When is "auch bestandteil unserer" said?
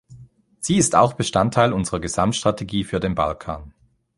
0.95-1.99